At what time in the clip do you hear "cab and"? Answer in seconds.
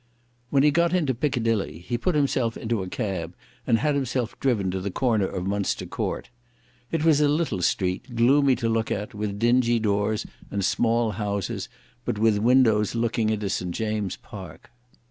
2.89-3.77